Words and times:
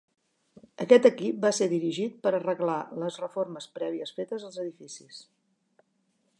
Aquest 0.85 1.03
equip 1.09 1.43
va 1.43 1.51
ser 1.57 1.67
dirigit 1.73 2.15
per 2.23 2.33
arreglar 2.39 2.79
les 3.03 3.21
reformes 3.25 3.69
prèvies 3.79 4.17
fetes 4.21 4.47
als 4.49 4.61
edificis. 4.67 5.21